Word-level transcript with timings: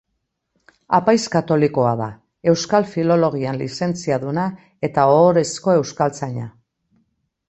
Apaiz 0.99 1.25
katolikoa 1.33 1.91
da, 1.99 2.07
Euskal 2.53 2.87
Filologian 2.93 3.59
lizentziaduna 3.63 4.47
eta 4.89 5.05
ohorezko 5.19 5.77
euskaltzaina. 5.83 6.47